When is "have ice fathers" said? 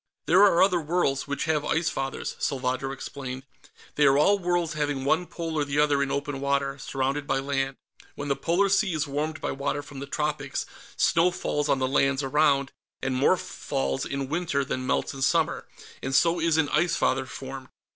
1.45-2.35